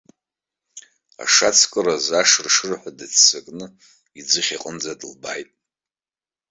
[1.23, 3.65] Ашацкыраз ашыршырҳәа дыццакны
[4.19, 5.49] иӡыхь аҟынӡа дылбааит.